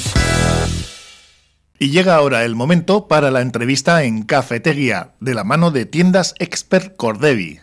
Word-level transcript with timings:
Y 1.78 1.90
llega 1.90 2.15
ahora 2.15 2.46
el 2.46 2.56
momento 2.56 3.10
para 3.10 3.32
la 3.32 3.42
entrevista 3.42 4.04
en 4.04 4.24
Cafetería, 4.24 5.15
de 5.20 5.33
la 5.33 5.44
mano 5.44 5.72
de 5.72 5.86
tiendas 5.86 6.36
Expert 6.40 6.96
Cordevi. 6.96 7.60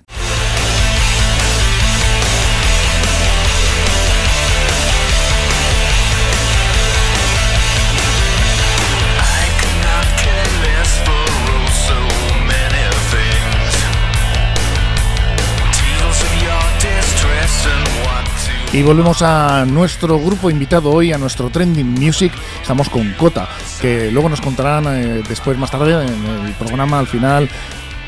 Y 18.79 18.83
volvemos 18.85 19.23
a 19.23 19.65
nuestro 19.65 20.21
grupo 20.21 20.51
invitado 20.51 20.93
hoy, 20.93 21.13
a 21.13 21.19
nuestro 21.19 21.51
Trending 21.51 21.95
Music. 21.95 22.33
Estamos 22.63 22.89
con 22.89 23.13
Cota, 23.15 23.49
que 23.81 24.09
luego 24.13 24.29
nos 24.29 24.41
contarán 24.41 24.87
eh, 24.87 25.23
después, 25.29 25.59
más 25.59 25.73
tarde, 25.73 25.95
en 26.07 26.47
el 26.47 26.53
programa, 26.53 27.01
al 27.01 27.09
final, 27.09 27.49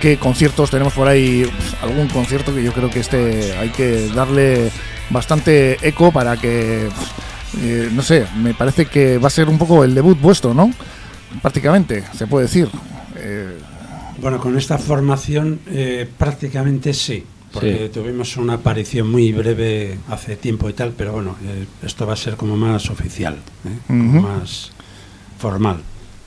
qué 0.01 0.17
conciertos 0.17 0.71
tenemos 0.71 0.93
por 0.93 1.09
ahí. 1.09 1.45
Algún 1.83 2.07
concierto 2.07 2.55
que 2.55 2.63
yo 2.63 2.73
creo 2.73 2.89
que 2.89 3.01
este 3.01 3.53
hay 3.59 3.71
que 3.71 4.11
darle 4.15 4.71
bastante 5.11 5.77
eco 5.83 6.13
para 6.13 6.37
que, 6.37 6.89
eh, 7.63 7.89
no 7.93 8.03
sé, 8.03 8.27
me 8.41 8.55
parece 8.55 8.87
que 8.87 9.19
va 9.19 9.27
a 9.27 9.31
ser 9.31 9.49
un 9.49 9.59
poco 9.59 9.83
el 9.83 9.93
debut 9.93 10.21
vuestro, 10.21 10.55
¿no? 10.55 10.73
Prácticamente, 11.43 12.05
se 12.17 12.29
puede 12.29 12.47
decir. 12.47 12.69
Eh, 13.17 13.59
bueno, 14.21 14.39
con 14.39 14.57
esta 14.57 14.79
formación 14.79 15.59
prácticamente 16.17 16.95
sí 16.95 17.27
porque 17.53 17.91
tuvimos 17.93 18.37
una 18.37 18.55
aparición 18.55 19.11
muy 19.11 19.33
breve 19.33 19.99
hace 20.09 20.37
tiempo 20.37 20.69
y 20.69 20.73
tal, 20.73 20.93
pero 20.97 21.13
bueno, 21.13 21.37
eh, 21.45 21.67
esto 21.83 22.07
va 22.07 22.13
a 22.13 22.17
ser 22.17 22.37
como 22.37 22.57
más 22.57 22.91
oficial, 22.91 23.37
¿eh? 23.65 23.93
más 23.93 24.71
formal. 25.39 25.81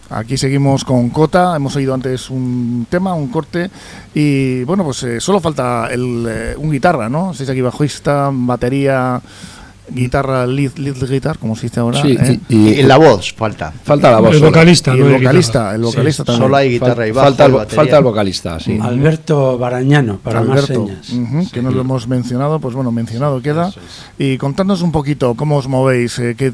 Aquí 0.09 0.37
seguimos 0.37 0.83
con 0.83 1.09
Cota, 1.09 1.55
hemos 1.55 1.75
oído 1.75 1.93
antes 1.93 2.29
un 2.29 2.85
tema, 2.89 3.13
un 3.13 3.29
corte, 3.29 3.71
y 4.13 4.63
bueno, 4.65 4.83
pues 4.83 5.01
eh, 5.03 5.19
solo 5.21 5.39
falta 5.39 5.87
el, 5.91 6.55
un 6.57 6.71
guitarra, 6.71 7.09
¿no? 7.09 7.33
Seis 7.33 7.49
aquí 7.49 7.61
bajista, 7.61 8.29
batería, 8.31 9.21
guitarra, 9.89 10.45
lead, 10.47 10.77
lead 10.77 10.95
guitar, 11.09 11.37
como 11.37 11.55
se 11.55 11.63
dice 11.63 11.79
ahora. 11.79 12.01
Sí, 12.01 12.17
¿eh? 12.19 12.39
y, 12.49 12.83
la 12.83 12.97
voz 12.97 13.33
falta. 13.33 13.71
Falta 13.83 14.11
la 14.11 14.19
voz. 14.19 14.35
El 14.35 14.41
vocalista, 14.41 14.93
el 14.93 15.03
vocalista, 15.03 15.75
el 15.75 15.81
vocalista 15.81 16.23
también. 16.23 16.43
Solo 16.43 16.55
hay 16.55 16.69
guitarra 16.69 17.07
y 17.07 17.11
bajo. 17.11 17.27
Falta, 17.27 17.45
el, 17.45 17.67
falta 17.67 17.97
el 17.97 18.03
vocalista, 18.03 18.59
sí. 18.59 18.77
Alberto 18.81 19.57
Barañano, 19.57 20.17
para 20.17 20.39
Alberto, 20.39 20.87
más 20.87 21.05
señas. 21.05 21.51
que 21.51 21.61
no 21.61 21.71
lo 21.71 21.81
hemos 21.81 22.07
mencionado, 22.07 22.59
pues 22.59 22.75
bueno, 22.75 22.91
mencionado 22.91 23.41
queda. 23.41 23.71
Y 24.17 24.37
contadnos 24.37 24.81
un 24.81 24.91
poquito 24.91 25.35
cómo 25.35 25.57
os 25.57 25.67
movéis, 25.67 26.17
eh, 26.19 26.35
qué 26.37 26.53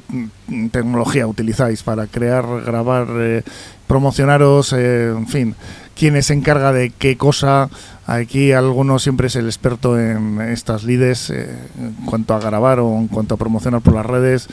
tecnología 0.71 1.27
utilizáis 1.27 1.83
para 1.83 2.07
crear, 2.07 2.45
grabar, 2.65 3.07
eh, 3.11 3.43
promocionaros, 3.89 4.71
en 4.73 5.27
fin 5.27 5.55
quién 5.99 6.23
se 6.23 6.33
encarga 6.33 6.71
de 6.71 6.91
qué 6.91 7.17
cosa. 7.17 7.69
Aquí 8.07 8.53
alguno 8.53 8.97
siempre 8.97 9.27
es 9.27 9.35
el 9.35 9.45
experto 9.45 9.99
en 9.99 10.39
estas 10.39 10.83
lides 10.83 11.29
eh, 11.29 11.55
en 11.77 11.93
cuanto 12.05 12.33
a 12.33 12.39
grabar 12.39 12.79
o 12.79 12.97
en 12.97 13.07
cuanto 13.07 13.35
a 13.35 13.37
promocionar 13.37 13.81
por 13.81 13.93
las 13.93 14.05
redes. 14.05 14.47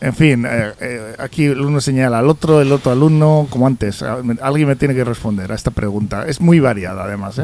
En 0.00 0.14
fin, 0.14 0.46
eh, 0.46 0.72
eh, 0.80 1.16
aquí 1.18 1.46
el 1.46 1.60
uno 1.60 1.80
señala 1.80 2.20
al 2.20 2.28
otro, 2.28 2.60
el 2.60 2.70
otro 2.70 2.92
alumno, 2.92 3.48
como 3.50 3.66
antes. 3.66 4.02
Alguien 4.02 4.68
me 4.68 4.76
tiene 4.76 4.94
que 4.94 5.04
responder 5.04 5.50
a 5.50 5.56
esta 5.56 5.72
pregunta. 5.72 6.26
Es 6.26 6.40
muy 6.40 6.60
variada, 6.60 7.04
además. 7.04 7.40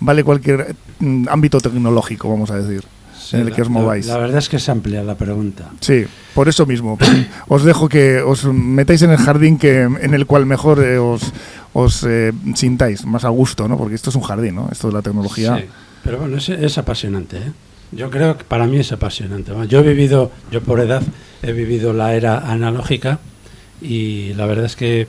Vale 0.00 0.24
cualquier 0.24 0.74
mm, 0.98 1.28
ámbito 1.28 1.60
tecnológico, 1.60 2.28
vamos 2.28 2.50
a 2.50 2.56
decir. 2.56 2.84
En 3.32 3.40
el 3.40 3.52
que 3.52 3.62
os 3.62 3.68
mováis. 3.68 4.06
La, 4.06 4.18
verdad 4.18 4.38
es 4.38 4.48
que 4.48 4.56
es 4.56 4.68
amplia 4.68 5.02
la 5.02 5.16
pregunta. 5.16 5.70
Sí, 5.80 6.04
por 6.34 6.48
eso 6.48 6.66
mismo. 6.66 6.98
os 7.48 7.64
dejo 7.64 7.88
que 7.88 8.20
os 8.20 8.44
metáis 8.44 9.02
en 9.02 9.10
el 9.10 9.18
jardín 9.18 9.58
que 9.58 9.82
en 9.82 10.14
el 10.14 10.26
cual 10.26 10.46
mejor 10.46 10.80
os, 10.80 11.32
os 11.72 12.04
eh, 12.04 12.32
sintáis 12.54 13.04
más 13.06 13.24
a 13.24 13.28
gusto, 13.28 13.68
¿no? 13.68 13.76
Porque 13.76 13.94
esto 13.94 14.10
es 14.10 14.16
un 14.16 14.22
jardín, 14.22 14.54
¿no? 14.54 14.68
Esto 14.70 14.88
de 14.88 14.94
la 14.94 15.02
tecnología. 15.02 15.56
Sí, 15.58 15.64
pero 16.04 16.18
bueno, 16.18 16.36
es, 16.36 16.78
apasionante, 16.78 17.36
¿eh? 17.38 17.52
Yo 17.92 18.10
creo 18.10 18.38
que 18.38 18.44
para 18.44 18.66
mí 18.66 18.78
es 18.78 18.90
apasionante. 18.90 19.52
Yo 19.68 19.80
he 19.80 19.82
vivido, 19.82 20.30
yo 20.50 20.62
por 20.62 20.80
edad, 20.80 21.02
he 21.42 21.52
vivido 21.52 21.92
la 21.92 22.14
era 22.14 22.38
analógica 22.50 23.18
y 23.82 24.32
la 24.34 24.46
verdad 24.46 24.64
es 24.64 24.76
que 24.76 25.08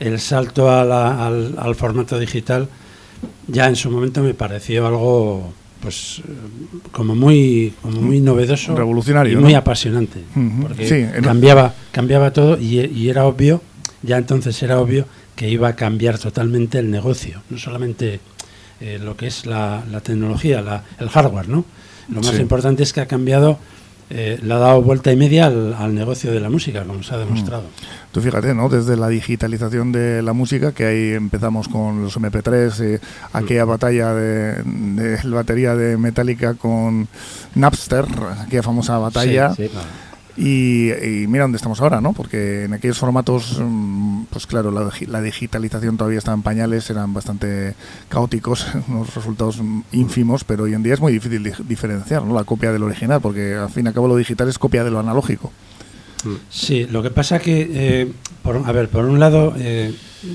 el 0.00 0.18
salto 0.18 0.70
al, 0.70 1.74
formato 1.74 2.18
digital 2.18 2.68
ya 3.46 3.68
en 3.68 3.76
su 3.76 3.90
momento 3.90 4.22
me 4.22 4.32
pareció 4.32 4.86
algo 4.86 5.52
pues 5.82 6.22
como 6.92 7.14
muy 7.14 7.74
como 7.82 8.00
muy 8.00 8.20
novedoso 8.20 8.76
revolucionario 8.76 9.38
y 9.38 9.42
muy 9.42 9.54
apasionante 9.54 10.20
porque 10.62 11.10
cambiaba 11.22 11.74
cambiaba 11.90 12.32
todo 12.32 12.56
y, 12.58 12.80
y, 12.80 13.10
era 13.10 13.26
obvio 13.26 13.60
ya 14.02 14.16
entonces 14.16 14.62
era 14.62 14.80
obvio 14.80 15.06
que 15.36 15.48
iba 15.48 15.68
a 15.68 15.76
cambiar 15.76 16.18
totalmente 16.18 16.78
el 16.78 16.90
negocio, 16.90 17.42
no 17.50 17.58
solamente 17.58 18.20
eh, 18.80 18.98
lo 19.02 19.16
que 19.16 19.26
es 19.26 19.46
la, 19.46 19.82
tecnología, 20.02 20.82
el 20.98 21.08
hardware, 21.08 21.48
¿no? 21.48 21.64
Lo 22.08 22.20
más 22.20 22.38
importante 22.38 22.82
es 22.82 22.92
que 22.92 23.00
ha 23.00 23.06
cambiado, 23.06 23.58
eh, 24.14 24.38
le 24.42 24.52
ha 24.52 24.58
dado 24.58 24.82
vuelta 24.82 25.10
y 25.10 25.16
media 25.16 25.46
al, 25.46 25.94
negocio 25.94 26.30
de 26.32 26.38
la 26.38 26.50
música, 26.50 26.84
como 26.84 27.02
se 27.02 27.14
ha 27.14 27.18
demostrado. 27.18 27.62
Mm. 27.62 28.12
Tú 28.12 28.20
fíjate, 28.20 28.54
¿no? 28.54 28.68
Desde 28.68 28.94
la 28.98 29.08
digitalización 29.08 29.90
de 29.90 30.20
la 30.20 30.34
música, 30.34 30.72
que 30.72 30.84
ahí 30.84 31.12
empezamos 31.12 31.66
con 31.66 32.02
los 32.02 32.18
MP3, 32.18 32.80
eh, 32.84 33.00
aquella 33.32 33.64
mm. 33.64 33.68
batalla 33.68 34.12
de, 34.12 34.62
de, 34.64 35.24
la 35.24 35.36
batería 35.36 35.74
de 35.74 35.96
Metallica 35.96 36.52
con 36.54 37.08
Napster, 37.54 38.04
aquella 38.38 38.62
famosa 38.62 38.98
batalla. 38.98 39.54
Sí, 39.54 39.68
claro 39.68 40.11
y, 40.36 40.90
mira 41.28 41.44
dónde 41.44 41.56
estamos 41.56 41.80
ahora, 41.80 42.00
¿no? 42.00 42.12
Porque 42.12 42.64
en 42.64 42.72
aquellos 42.72 42.98
formatos, 42.98 43.58
mm, 43.60 44.24
pues 44.30 44.46
claro, 44.46 44.70
la, 44.70 45.20
digitalización 45.20 45.96
todavía 45.96 46.18
estaba 46.18 46.36
en 46.36 46.42
pañales, 46.42 46.88
eran 46.90 47.12
bastante 47.12 47.74
caóticos, 48.08 48.66
unos 48.88 49.14
resultados 49.14 49.60
ínfimos, 49.92 50.44
pero 50.44 50.64
hoy 50.64 50.74
en 50.74 50.82
día 50.82 50.94
es 50.94 51.00
muy 51.00 51.12
difícil 51.12 51.52
diferenciar 51.68 52.24
¿no? 52.24 52.34
la 52.34 52.44
copia 52.44 52.72
del 52.72 52.82
original, 52.82 53.20
porque 53.20 53.54
al 53.54 53.70
fin 53.70 53.84
y 53.84 53.88
al 53.88 53.94
cabo 53.94 54.08
lo 54.08 54.16
digital 54.16 54.48
es 54.48 54.58
copia 54.58 54.84
de 54.84 54.90
lo 54.90 54.98
analógico. 54.98 55.52
Sí, 56.50 56.86
lo 56.86 57.02
que 57.02 57.10
pasa 57.10 57.40
que, 57.40 57.68
eh, 57.72 58.12
por, 58.42 58.62
a 58.64 58.72
ver, 58.72 58.88
por 58.88 59.04
un 59.04 59.18
lado, 59.18 59.54
eh, 59.58 59.92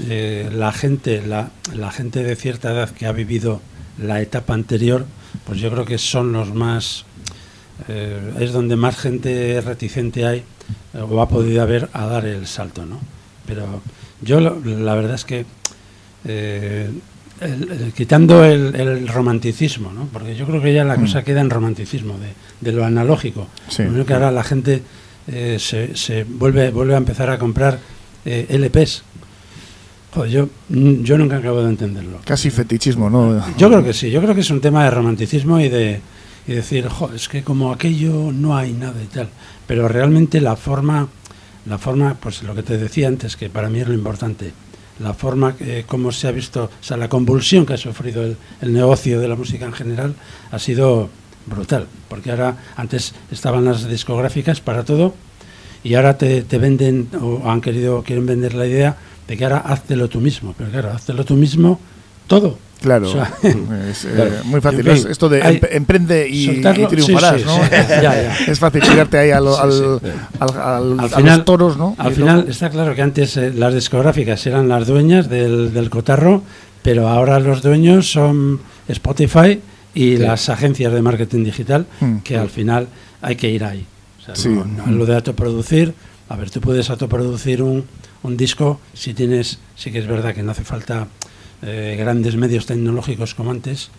eh, 0.09 0.49
la 0.53 0.71
gente, 0.73 1.25
la, 1.25 1.51
la 1.73 1.91
gente 1.91 2.23
de 2.23 2.35
cierta 2.35 2.71
edad 2.71 2.89
que 2.89 3.05
ha 3.05 3.13
vivido 3.13 3.61
la 3.97 4.21
etapa 4.21 4.53
anterior, 4.53 5.05
pues 5.45 5.59
yo 5.59 5.71
creo 5.71 5.85
que 5.85 5.97
son 5.97 6.33
los 6.33 6.53
más 6.53 7.05
eh, 7.87 8.33
es 8.39 8.51
donde 8.51 8.75
más 8.75 8.97
gente 8.97 9.61
reticente 9.61 10.25
hay 10.25 10.43
eh, 10.93 11.01
o 11.01 11.21
ha 11.21 11.29
podido 11.29 11.61
haber 11.61 11.89
a 11.93 12.05
dar 12.05 12.25
el 12.25 12.45
salto, 12.45 12.85
¿no? 12.85 12.99
Pero 13.45 13.81
yo 14.21 14.39
la 14.41 14.95
verdad 14.95 15.15
es 15.15 15.23
que 15.23 15.45
eh, 16.25 16.89
quitando 17.95 18.43
el, 18.43 19.07
romanticismo, 19.07 19.93
¿no? 19.93 20.09
Porque 20.11 20.35
yo 20.35 20.45
creo 20.45 20.61
que 20.61 20.73
ya 20.73 20.83
la 20.83 20.97
mm. 20.97 21.01
cosa 21.01 21.23
queda 21.23 21.39
en 21.39 21.49
romanticismo 21.49 22.17
de, 22.61 22.71
lo 22.71 22.83
analógico. 22.83 23.47
Lo 23.77 24.05
que 24.05 24.13
ahora 24.13 24.31
la 24.31 24.43
gente 24.43 24.81
se, 25.27 25.95
se, 25.95 26.23
vuelve 26.23 26.71
vuelve 26.71 26.95
a 26.95 26.97
empezar 26.97 27.29
a 27.29 27.37
comprar 27.37 27.79
LPs. 28.25 29.03
Joder, 30.13 30.31
yo, 30.31 30.49
yo 30.69 31.17
nunca 31.17 31.37
acabo 31.37 31.61
de 31.61 31.69
entenderlo. 31.69 32.19
Casi 32.25 32.49
fetichismo, 32.49 33.09
¿no? 33.09 33.41
Yo 33.57 33.69
creo 33.69 33.83
que 33.83 33.93
sí, 33.93 34.09
yo 34.09 34.21
creo 34.21 34.33
que 34.33 34.41
es 34.41 34.49
un 34.49 34.59
tema 34.59 34.83
de 34.83 34.91
romanticismo 34.91 35.59
y 35.59 35.69
de, 35.69 36.01
y 36.47 36.53
decir, 36.53 36.87
es 37.13 37.27
que 37.27 37.43
como 37.43 37.71
aquello 37.71 38.31
no 38.31 38.55
hay 38.55 38.71
nada 38.71 39.01
y 39.03 39.07
tal. 39.07 39.29
Pero 39.67 39.87
realmente 39.87 40.39
la 40.39 40.55
forma, 40.55 41.07
la 41.65 41.77
forma, 41.77 42.15
pues 42.15 42.41
lo 42.43 42.55
que 42.55 42.63
te 42.63 42.77
decía 42.77 43.09
antes, 43.09 43.35
que 43.35 43.49
para 43.49 43.69
mí 43.69 43.79
es 43.79 43.87
lo 43.87 43.93
importante, 43.93 44.53
la 44.99 45.13
forma 45.13 45.55
que, 45.55 45.83
como 45.83 46.11
se 46.11 46.27
ha 46.27 46.31
visto, 46.31 46.65
o 46.65 46.83
sea, 46.83 46.97
la 46.97 47.09
convulsión 47.09 47.65
que 47.65 47.73
ha 47.73 47.77
sufrido 47.77 48.23
el, 48.23 48.73
negocio 48.73 49.19
de 49.19 49.27
la 49.27 49.35
música 49.35 49.65
en 49.65 49.73
general 49.73 50.15
ha 50.51 50.57
sido 50.57 51.09
brutal, 51.45 51.87
porque 52.07 52.31
ahora 52.31 52.57
antes 52.75 53.13
estaban 53.29 53.65
las 53.65 53.87
discográficas 53.87 54.59
para 54.59 54.83
todo 54.83 55.13
y 55.83 55.93
ahora 55.93 56.17
te, 56.17 56.41
te 56.41 56.57
venden 56.57 57.09
o 57.21 57.49
han 57.49 57.61
querido 57.61 58.03
quieren 58.03 58.25
vender 58.25 58.53
la 58.53 58.65
idea 58.65 58.97
de 59.27 59.37
que 59.37 59.43
ahora 59.45 59.59
háztelo 59.59 60.09
tú 60.09 60.19
mismo, 60.19 60.55
pero 60.57 60.71
claro, 60.71 60.91
háztelo 60.91 61.23
tú 61.23 61.35
mismo 61.35 61.79
todo 62.27 62.57
Claro, 62.81 63.07
es 63.89 64.05
eh, 64.05 64.41
muy 64.45 64.61
fácil. 64.61 64.87
esto 64.87 65.29
de 65.29 65.61
emprende 65.71 66.27
y, 66.29 66.61
triunfarás, 66.61 67.43
¿no? 67.43 67.59
Es 68.47 68.59
fácil 68.59 68.81
tirarte 68.81 69.17
ahí 69.17 69.31
al, 69.31 69.47
al, 69.47 70.01
al, 70.39 71.09
final, 71.09 71.33
a 71.33 71.37
los 71.37 71.45
toros, 71.45 71.77
¿no? 71.77 71.95
Al 71.97 72.13
final 72.13 72.45
está 72.47 72.69
claro 72.69 72.93
que 72.93 73.01
antes 73.01 73.35
eh, 73.37 73.51
las 73.53 73.73
discográficas 73.73 74.45
eran 74.45 74.69
las 74.69 74.85
dueñas 74.87 75.27
del, 75.27 75.73
del, 75.73 75.89
cotarro, 75.89 76.43
pero 76.83 77.07
ahora 77.07 77.39
los 77.39 77.61
dueños 77.61 78.11
son 78.11 78.59
Spotify 78.87 79.59
y 79.93 80.17
las 80.17 80.49
agencias 80.49 80.93
de 80.93 81.01
marketing 81.01 81.43
digital, 81.43 81.87
mm. 81.99 82.17
que 82.19 82.37
al 82.37 82.49
final 82.49 82.87
hay 83.21 83.35
que 83.35 83.49
ir 83.49 83.63
ahí. 83.63 83.85
O 84.19 84.35
sea, 84.35 84.53
no, 84.53 84.91
lo 84.91 85.05
de 85.05 85.15
autoproducir, 85.15 85.93
a 86.29 86.35
ver, 86.35 86.51
tú 86.51 86.61
puedes 86.61 86.89
autoproducir 86.89 87.63
un, 87.63 87.85
un 88.23 88.37
disco, 88.37 88.79
si 88.93 89.13
tienes, 89.13 89.59
sí 89.75 89.91
que 89.91 89.99
es 89.99 90.07
verdad 90.07 90.35
que 90.35 90.43
no 90.43 90.51
hace 90.51 90.63
falta 90.63 91.07
eh, 91.61 91.95
grandes 91.99 92.35
medios 92.35 92.65
tecnológicos 92.65 93.33
como 93.35 93.51
antes, 93.51 93.89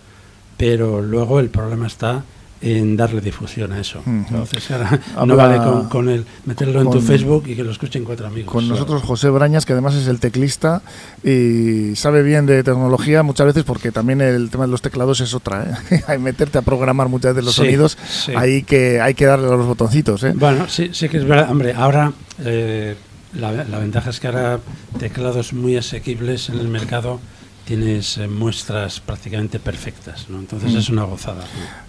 pero 0.56 1.00
luego 1.02 1.40
el 1.40 1.48
problema 1.50 1.86
está 1.86 2.22
en 2.60 2.96
darle 2.96 3.20
difusión 3.20 3.70
a 3.72 3.78
eso. 3.78 4.02
Entonces 4.04 4.68
ahora 4.72 5.00
no 5.24 5.36
vale 5.36 5.58
con, 5.58 5.88
con 5.88 6.08
el 6.08 6.26
meterlo 6.44 6.80
en 6.82 6.90
tu 6.90 7.00
Facebook 7.00 7.44
y 7.46 7.54
que 7.54 7.62
lo 7.62 7.70
escuchen 7.70 8.02
cuatro 8.02 8.26
amigos. 8.26 8.52
Con 8.52 8.66
nosotros 8.66 9.00
José 9.02 9.28
Brañas, 9.30 9.64
que 9.64 9.74
además 9.74 9.94
es 9.94 10.08
el 10.08 10.18
teclista 10.18 10.82
y 11.22 11.94
sabe 11.94 12.24
bien 12.24 12.46
de 12.46 12.64
tecnología 12.64 13.22
muchas 13.22 13.46
veces 13.46 13.62
porque 13.62 13.92
también 13.92 14.20
el 14.20 14.50
tema 14.50 14.64
de 14.66 14.72
los 14.72 14.82
teclados 14.82 15.20
es 15.20 15.34
otra. 15.34 15.78
¿eh? 15.92 16.02
Hay 16.08 16.18
meterte 16.18 16.58
a 16.58 16.62
programar 16.62 17.08
muchas 17.08 17.32
veces 17.34 17.44
los 17.44 17.54
Sí, 17.54 17.60
sonidos, 17.62 17.96
sí. 18.08 18.32
hay 18.34 18.64
que 18.64 19.00
hay 19.00 19.14
que 19.14 19.26
darle 19.26 19.46
a 19.46 19.50
los 19.56 19.66
botoncitos. 19.66 20.24
¿eh? 20.24 20.32
Bueno, 20.34 20.68
sí, 20.68 20.90
sí 20.92 21.08
que 21.08 21.18
es 21.18 21.24
verdad. 21.24 21.52
Hombre, 21.52 21.74
ahora 21.74 22.12
eh, 22.44 22.96
la, 23.34 23.52
la 23.52 23.78
ventaja 23.78 24.10
es 24.10 24.18
que 24.18 24.26
ahora 24.26 24.58
teclados 24.98 25.52
muy 25.52 25.76
asequibles 25.76 26.48
en 26.48 26.58
el 26.58 26.66
mercado 26.66 27.20
tienes 27.68 28.16
eh, 28.16 28.26
muestras 28.28 28.98
prácticamente 29.00 29.58
perfectas, 29.58 30.24
¿no? 30.30 30.38
Entonces 30.38 30.72
Mm. 30.72 30.78
es 30.78 30.88
una 30.88 31.04
gozada. 31.04 31.44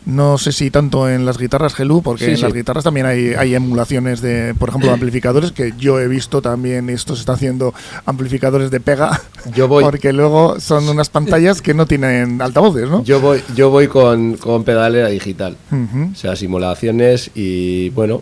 No 0.06 0.38
sé 0.38 0.52
si 0.52 0.70
tanto 0.70 1.10
en 1.10 1.26
las 1.26 1.38
guitarras 1.38 1.74
Gelu, 1.74 2.02
porque 2.02 2.26
Sí, 2.26 2.32
en 2.32 2.38
sí. 2.38 2.44
las 2.44 2.52
guitarras 2.54 2.84
también 2.84 3.06
hay, 3.06 3.30
hay 3.34 3.56
emulaciones 3.56 4.20
de, 4.20 4.54
por 4.60 4.68
ejemplo, 4.70 4.90
de 4.90 4.94
amplificadores, 5.00 5.54
que 5.54 5.72
yo 5.78 5.98
he 6.02 6.10
visto 6.10 6.42
también, 6.42 6.90
esto 6.90 7.16
se 7.16 7.22
está 7.22 7.32
haciendo 7.34 7.74
amplificadores 8.06 8.72
de 8.72 8.82
pega, 8.82 9.22
Yo 9.56 9.70
voy, 9.70 9.82
porque 9.86 10.12
luego 10.12 10.60
son 10.60 10.90
unas 10.90 11.10
pantallas 11.10 11.62
que 11.62 11.74
no 11.74 11.86
tienen 11.86 12.42
altavoces, 12.42 12.90
¿no? 12.90 13.02
yo 13.06 13.22
voy, 13.22 13.42
yo 13.56 13.70
voy 13.70 13.88
con, 13.88 14.34
con 14.36 14.66
pedalera 14.66 15.08
digital. 15.08 15.56
O 15.72 16.14
sea, 16.16 16.36
simulaciones 16.36 17.32
y 17.36 17.90
bueno, 17.92 18.22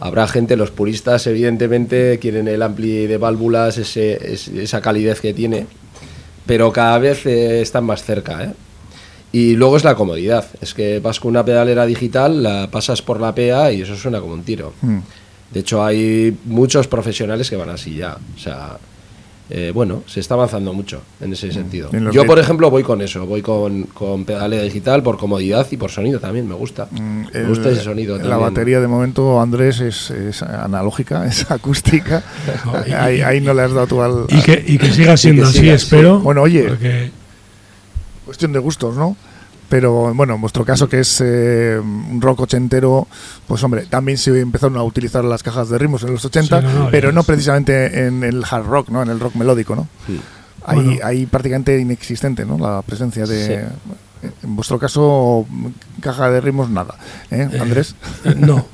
habrá 0.00 0.26
gente, 0.28 0.56
los 0.56 0.70
puristas 0.70 1.26
evidentemente 1.26 2.18
quieren 2.18 2.48
el 2.48 2.62
ampli 2.62 3.06
de 3.06 3.18
válvulas, 3.18 3.76
ese, 3.76 4.32
es- 4.32 4.48
esa 4.48 4.80
calidez 4.80 5.20
que 5.20 5.34
tiene, 5.34 5.66
pero 6.46 6.72
cada 6.72 6.98
vez 6.98 7.26
eh, 7.26 7.60
están 7.60 7.84
más 7.84 8.04
cerca. 8.04 8.44
¿eh? 8.44 8.52
Y 9.32 9.54
luego 9.54 9.76
es 9.76 9.84
la 9.84 9.94
comodidad, 9.94 10.46
es 10.60 10.72
que 10.72 11.00
vas 11.00 11.20
con 11.20 11.30
una 11.30 11.44
pedalera 11.44 11.84
digital, 11.84 12.42
la 12.42 12.70
pasas 12.70 13.02
por 13.02 13.20
la 13.20 13.34
PA 13.34 13.72
y 13.72 13.82
eso 13.82 13.96
suena 13.96 14.20
como 14.20 14.32
un 14.32 14.44
tiro. 14.44 14.72
Mm. 14.80 14.98
De 15.52 15.60
hecho, 15.60 15.84
hay 15.84 16.36
muchos 16.44 16.86
profesionales 16.88 17.50
que 17.50 17.56
van 17.56 17.70
así 17.70 17.96
ya. 17.96 18.16
O 18.34 18.38
sea, 18.38 18.78
eh, 19.48 19.70
bueno, 19.72 20.02
se 20.06 20.20
está 20.20 20.34
avanzando 20.34 20.72
mucho 20.72 21.02
en 21.20 21.32
ese 21.32 21.52
sentido. 21.52 21.88
En 21.92 22.10
Yo, 22.10 22.26
por 22.26 22.38
ejemplo, 22.38 22.68
voy 22.70 22.82
con 22.82 23.00
eso. 23.00 23.26
Voy 23.26 23.42
con, 23.42 23.84
con 23.84 24.24
pedalera 24.24 24.62
digital 24.64 25.02
por 25.02 25.18
comodidad 25.18 25.66
y 25.70 25.76
por 25.76 25.90
sonido 25.90 26.18
también. 26.18 26.48
Me 26.48 26.54
gusta. 26.54 26.88
Mm, 26.90 27.20
Me 27.32 27.40
el- 27.40 27.46
gusta 27.48 27.68
ese 27.70 27.82
sonido 27.82 28.16
La 28.16 28.22
también. 28.22 28.40
batería 28.40 28.80
de 28.80 28.88
momento, 28.88 29.40
Andrés, 29.40 29.80
es, 29.80 30.10
es 30.10 30.42
analógica, 30.42 31.24
es 31.28 31.50
acústica. 31.50 32.22
No, 32.64 32.72
y- 32.86 32.92
ahí, 32.92 33.20
ahí 33.20 33.40
no 33.40 33.54
le 33.54 33.62
has 33.62 33.72
dado 33.72 33.86
tú 33.86 34.02
al... 34.02 34.24
Y 34.28 34.40
que, 34.42 34.64
y 34.66 34.78
que 34.78 34.90
siga 34.92 35.16
siendo 35.16 35.42
que 35.44 35.48
así, 35.50 35.58
siga, 35.60 35.74
espero. 35.74 36.18
Bueno, 36.20 36.42
oye. 36.42 36.64
Porque 36.68 37.10
Cuestión 38.24 38.52
de 38.52 38.58
gustos, 38.58 38.96
¿no? 38.96 39.16
Pero 39.68 40.14
bueno, 40.14 40.34
en 40.36 40.40
vuestro 40.40 40.64
caso, 40.64 40.88
que 40.88 41.00
es 41.00 41.20
eh, 41.24 41.78
un 41.82 42.20
rock 42.20 42.40
ochentero, 42.40 43.08
pues 43.48 43.62
hombre, 43.64 43.86
también 43.86 44.16
se 44.16 44.38
empezaron 44.40 44.76
a 44.76 44.82
utilizar 44.84 45.24
las 45.24 45.42
cajas 45.42 45.68
de 45.68 45.78
ritmos 45.78 46.02
en 46.04 46.12
los 46.12 46.24
80, 46.24 46.60
Sí, 46.60 46.66
no, 46.66 46.84
no, 46.84 46.90
pero 46.90 47.08
es- 47.08 47.14
no 47.14 47.22
precisamente 47.24 48.06
en 48.06 48.22
el 48.22 48.44
hard 48.48 48.64
rock, 48.66 48.90
¿no? 48.90 49.02
En 49.02 49.08
el 49.08 49.18
rock 49.18 49.34
melódico, 49.34 49.74
¿no? 49.74 49.88
Sí. 50.06 50.20
Ahí, 50.64 50.76
Bueno. 50.84 51.00
ahí 51.04 51.26
prácticamente 51.26 51.78
inexistente, 51.78 52.44
¿no? 52.44 52.58
La 52.58 52.82
presencia 52.82 53.26
de... 53.26 53.66
En 54.42 54.56
vuestro 54.56 54.78
caso, 54.78 55.46
caja 56.00 56.30
de 56.30 56.40
ritmos, 56.40 56.70
nada. 56.70 56.94
¿eh, 57.30 57.48
Eh, 57.52 57.58
Andrés? 57.60 57.94
eh, 58.24 58.34
no, 58.36 58.66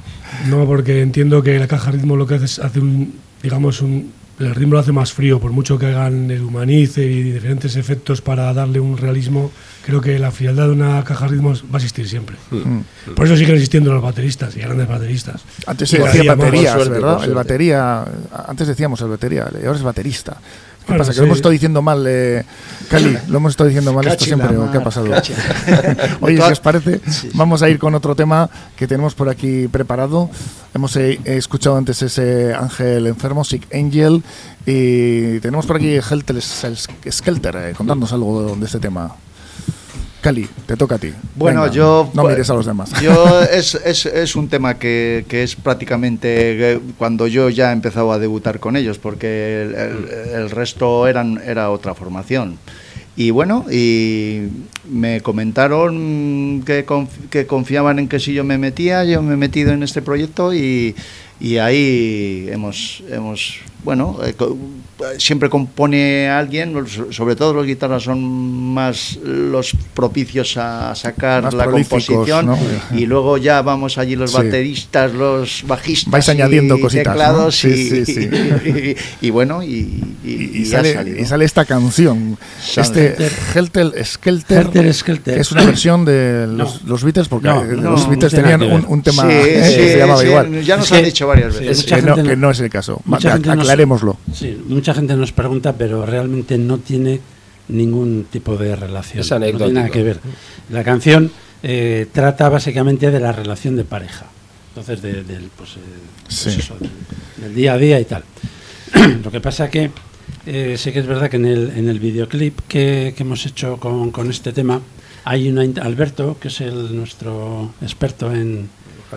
no, 0.49 0.65
porque 0.67 1.03
entiendo 1.03 1.43
que 1.43 1.59
la 1.59 1.67
caja 1.69 1.91
de 1.91 1.99
ritmo 1.99 2.17
lo 2.17 2.27
que 2.27 2.37
hace 2.37 2.44
es 2.47 2.59
hace 2.59 2.81
un, 2.81 3.15
digamos, 3.43 3.83
un, 3.83 4.12
el 4.43 4.55
ritmo 4.55 4.75
lo 4.75 4.81
hace 4.81 4.93
más 4.93 5.12
frío, 5.12 5.41
por 5.41 5.53
mucho 5.53 5.79
que 5.79 5.87
hagan 5.87 6.31
el 6.31 6.43
humanice 6.43 7.03
y 7.05 7.23
diferentes 7.23 7.77
efectos 7.77 8.21
para 8.21 8.53
darle 8.53 8.81
un 8.81 8.97
realismo, 8.97 9.50
creo 9.85 10.00
que 10.00 10.19
la 10.19 10.31
frialdad 10.31 10.67
de 10.67 10.73
una 10.73 11.03
caja 11.05 11.27
de 11.27 11.33
ritmos 11.33 11.65
va 11.65 11.75
a 11.75 11.77
existir 11.77 12.09
siempre. 12.09 12.37
Mm. 12.50 13.12
Por 13.15 13.27
eso 13.27 13.37
siguen 13.37 13.55
existiendo 13.55 13.93
los 13.93 14.03
bateristas 14.03 14.56
y 14.56 14.61
grandes 14.61 14.89
bateristas. 14.89 15.43
Antes 15.67 15.91
se 15.91 15.99
decía 15.99 16.35
baterías, 16.35 16.75
suerte, 16.75 16.91
¿verdad? 16.91 17.25
El 17.25 17.35
batería, 17.35 18.05
antes 18.47 18.69
decíamos 18.69 19.00
el 19.00 19.09
batería, 19.09 19.44
ahora 19.44 19.77
es 19.77 19.83
baterista. 19.83 20.33
¿Qué 20.33 20.87
Bueno, 20.89 20.99
pasa? 20.99 21.11
¿Que 21.11 21.15
sí. 21.15 21.21
lo 21.21 21.27
hemos 21.27 21.39
estado 21.39 21.53
diciendo 21.53 21.81
mal, 21.81 22.05
eh, 22.09 22.44
Cali? 22.93 23.17
¿Lo 23.29 23.39
hemos 23.39 23.53
estado 23.53 23.69
diciendo 23.69 23.94
mal 23.94 24.06
esto 24.06 24.27
siempre 24.27 24.55
o 24.55 24.71
qué 24.71 24.77
ha 24.77 24.85
pasado? 24.85 25.06
Oye, 26.21 26.37
si 26.37 26.53
os 26.53 26.61
parece, 26.61 27.00
vamos 27.33 27.62
a 27.62 27.71
ir 27.71 27.79
con 27.79 27.94
otro 27.94 28.15
tema 28.15 28.50
que 28.77 28.87
tenemos 28.87 29.15
por 29.15 29.31
aquí 29.31 29.67
preparado. 29.67 30.29
Hemos 30.75 30.94
eh, 30.97 31.19
escuchado 31.25 31.79
antes 31.79 32.03
ese 32.03 32.53
Ángel 32.53 33.06
Enfermo, 33.06 33.44
Sick 33.44 33.67
Angel, 33.75 34.23
y 34.67 35.41
tenemos 35.41 35.65
por 35.65 35.77
aquí 35.77 35.94
Helter 35.97 36.39
Skelter. 36.43 37.56
Eh, 37.56 37.73
contadnos 37.75 38.12
algo 38.12 38.55
de 38.56 38.67
este 38.67 38.79
tema. 38.79 39.17
Cali, 40.23 40.49
te 40.67 40.77
toca 40.77 40.95
a 40.95 40.99
ti. 40.99 41.13
Bueno, 41.35 41.63
Venga, 41.63 41.75
yo. 41.75 42.11
No 42.15 42.23
mires 42.25 42.49
a 42.49 42.55
los 42.55 42.65
demás. 42.65 42.91
Yo 43.03 43.43
es, 43.53 43.75
es, 43.75 44.07
es 44.07 44.37
un 44.37 44.49
tema 44.49 44.79
que, 44.79 45.25
que 45.29 45.43
es 45.43 45.57
prácticamente 45.57 46.75
eh, 46.75 46.81
cuando 46.97 47.27
yo 47.27 47.51
ya 47.51 47.71
he 47.71 47.73
empezado 47.73 48.13
a 48.13 48.19
debutar 48.19 48.61
con 48.61 48.77
ellos, 48.77 48.99
porque 48.99 49.63
el, 49.63 49.75
el- 49.75 50.09
el 50.43 50.51
resto 50.51 51.07
eran, 51.09 51.41
era 51.45 51.71
otra 51.71 51.95
formación. 51.95 52.57
Y 53.15 53.31
bueno, 53.31 53.67
y 53.71 54.49
me 54.89 55.21
comentaron 55.21 56.63
que, 56.65 56.87
conf- 56.87 57.29
que 57.29 57.47
confiaban 57.47 57.99
en 57.99 58.09
que 58.09 58.19
si 58.21 58.33
yo 58.33 58.43
me 58.45 58.57
metía, 58.59 59.05
yo 59.05 59.21
me 59.23 59.35
he 59.35 59.37
metido 59.37 59.73
en 59.73 59.83
este 59.83 60.01
proyecto 60.03 60.55
y, 60.55 60.95
y 61.40 61.56
ahí 61.58 62.49
hemos, 62.50 63.02
hemos 63.11 63.56
bueno, 63.84 64.19
eh, 64.25 64.34
co- 64.34 64.56
siempre 65.19 65.50
compone 65.50 66.29
alguien, 66.29 66.73
so- 66.87 67.12
sobre 67.12 67.34
todo 67.34 67.52
los 67.55 67.67
guitarras 67.67 68.05
son 68.05 68.23
más 68.73 69.19
los 69.25 69.73
propicios 69.94 70.56
a 70.56 70.94
sacar 70.94 71.43
Más 71.43 71.55
la 71.55 71.64
composición 71.64 72.46
¿no? 72.46 72.58
y 72.96 73.06
luego 73.06 73.38
ya 73.38 73.61
vamos 73.62 73.99
allí 73.99 74.14
los 74.14 74.31
Sí. 74.31 74.37
bateristas, 74.37 75.12
los 75.12 75.64
bajistas 75.67 76.12
Vais 76.12 76.29
añadiendo 76.29 76.76
y 76.76 76.81
cositas, 76.81 77.06
¿no? 77.06 77.12
teclados 77.12 77.56
Sí, 77.56 77.69
y, 77.69 78.06
sí, 78.06 78.31
y- 79.20 79.26
y 79.26 79.31
bueno, 79.31 79.64
y, 79.64 80.64
sale, 80.67 80.94
salido. 80.94 81.19
y 81.19 81.25
sale 81.25 81.44
esta 81.44 81.64
canción. 81.64 82.38
Sale. 82.62 82.87
Este 83.08 83.29
Helter 83.58 84.05
Skelter. 84.05 84.58
Helter 84.67 84.94
Skelter. 84.94 85.34
que 85.34 85.40
es 85.40 85.50
una 85.50 85.64
versión 85.64 86.05
de 86.05 86.46
los, 86.46 86.84
No. 86.84 86.88
los 86.90 87.02
Beatles, 87.02 87.26
porque 87.26 87.49
No, 87.49 87.64
eh, 87.64 87.75
los 87.75 88.05
no 88.05 88.08
Beatles 88.11 88.32
tenían 88.32 88.62
un, 88.62 89.02
tema 89.02 89.25
Sí, 89.25 89.29
eh, 89.32 89.64
sí, 89.69 89.76
que 89.76 89.88
se 89.93 89.99
llamaba 89.99 90.20
sí, 90.20 90.26
igual. 90.29 90.62
Ya 90.62 90.76
nos 90.76 90.87
Es 90.87 90.93
han 90.93 90.99
que- 91.00 91.06
dicho 91.06 91.26
varias 91.34 91.55
sí, 91.55 91.64
veces. 91.64 91.84
mucha 91.84 91.96
Que 91.96 92.02
no, 92.02 92.14
que 92.49 92.50
es 92.52 92.61
el 92.61 92.70
caso. 92.70 93.00
mucha 93.05 93.29
Va, 93.29 93.34
gente 93.34 93.49
nos- 93.50 93.58
aclarémoslo. 93.61 94.17
Sí, 94.34 94.58
mucha 94.69 94.94
gente 94.94 95.17
nos 95.17 95.32
pregunta, 95.32 95.75
pero 95.76 96.05
realmente 96.06 96.58
no 96.58 96.79
tiene 96.79 97.20
ningún 97.69 98.27
tipo 98.31 98.56
de 98.56 98.77
relación. 98.77 99.20
Es 99.20 99.31
no 99.31 99.39
tiene 99.41 99.72
nada 99.72 99.89
que 99.91 100.03
ver. 100.03 100.19
La 100.70 100.84
canción 100.84 101.31
eh, 101.62 102.06
trata 102.12 102.48
básicamente 102.48 103.10
de 103.10 103.20
la 103.20 103.32
relación 103.32 103.77
de 103.77 103.84
pareja. 103.84 104.27
Entonces, 104.70 105.01
de- 105.03 105.22
del, 105.22 105.51
pues, 105.56 105.70
eh, 105.77 105.81
pues 106.24 106.34
Sí. 106.34 106.51
eso, 106.58 106.74
del, 106.81 106.91
del 107.39 107.55
día 107.55 107.74
a 107.74 107.79
día 107.79 108.01
y 108.01 108.05
tal. 108.05 108.24
Lo 109.24 109.31
que 109.31 109.41
pasa 109.41 109.70
que 109.70 109.91
eh, 110.46 110.74
sí 110.79 110.91
que 110.93 110.98
es 111.01 111.06
verdad 111.06 111.31
que 111.31 111.36
en 111.36 111.46
el, 111.46 111.70
en 111.77 111.89
el 111.89 112.01
videoclip 112.01 112.58
que, 112.67 113.15
que 113.17 113.22
hemos 113.22 113.44
hecho 113.46 113.77
con, 113.77 114.10
con 114.10 114.29
este 114.31 114.53
tema 114.53 114.81
hay 115.24 115.48
una 115.48 115.62
Alberto, 115.82 116.36
que 116.41 116.48
es 116.48 116.60
el 116.62 116.96
nuestro 116.96 117.72
experto 117.81 118.32
en, 118.32 118.69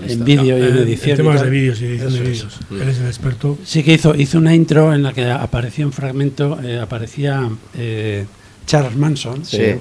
en 0.07 0.23
vídeo 0.25 0.57
y 0.57 0.61
en 0.61 0.77
Eh, 0.77 0.81
edición. 0.81 1.13
y 1.13 1.17
temas 1.17 1.41
de 1.41 1.49
vídeos 1.49 1.81
y 1.81 1.85
edición 1.85 2.13
de 2.13 2.19
vídeos. 2.21 2.59
Él 2.71 2.89
es 2.89 2.97
el 2.99 3.07
experto. 3.07 3.57
Sí 3.63 3.83
que 3.83 3.93
hizo, 3.93 4.15
hizo 4.15 4.37
una 4.37 4.53
intro 4.55 4.93
en 4.93 5.03
la 5.03 5.13
que 5.13 5.29
aparecía 5.29 5.85
un 5.85 5.93
fragmento, 5.93 6.59
eh, 6.63 6.79
aparecía 6.79 7.49
eh, 7.77 8.25
Charles 8.65 8.95
Manson, 8.97 9.45
Sí. 9.45 9.75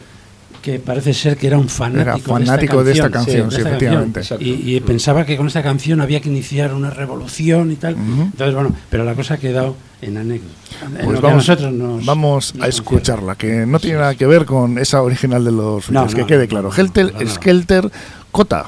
que 0.63 0.79
parece 0.79 1.13
ser 1.13 1.37
que 1.37 1.47
era 1.47 1.59
un 1.59 1.69
fanático, 1.69 2.37
Era 2.37 2.47
fanático 2.47 2.83
de 2.85 2.93
esta 2.93 3.11
canción, 3.11 3.49
de 3.51 3.55
sí, 3.55 3.59
esta 3.59 3.69
efectivamente. 3.71 4.21
canción. 4.21 4.41
Y, 4.43 4.77
y 4.77 4.81
pensaba 4.81 5.27
que 5.27 5.37
con 5.37 5.47
esta 5.47 5.63
canción 5.63 6.01
había 6.01 6.21
que 6.21 6.29
iniciar 6.31 6.73
una 6.73 6.89
revolución 6.91 7.71
y 7.71 7.77
tal. 7.77 7.95
Entonces, 7.97 8.55
bueno, 8.55 8.75
pero 8.91 9.05
la 9.05 9.15
cosa 9.15 9.35
ha 9.35 9.37
quedado 9.39 9.77
en 10.01 10.17
anécdota. 10.17 10.55
En 11.01 11.05
Pues 11.07 11.21
vamos, 11.21 11.37
nosotros 11.49 11.73
nos- 11.73 12.05
vamos 12.07 12.55
nos 12.55 12.65
a 12.65 12.69
escucharla, 12.69 13.37
que 13.37 13.65
no 13.67 13.79
tiene 13.79 13.99
nada 13.99 14.15
que 14.15 14.27
ver 14.27 14.45
con 14.47 14.79
esa 14.79 15.03
original 15.03 15.45
de 15.45 15.53
los 15.53 15.91
No, 15.91 16.07
que 16.07 16.25
quede 16.27 16.49
claro. 16.49 16.71
no, 16.71 16.75
Helter. 16.75 17.13
Skelter 17.29 17.91
Cota. 18.31 18.67